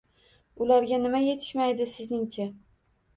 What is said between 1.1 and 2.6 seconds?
yetishmaydi sizningcha?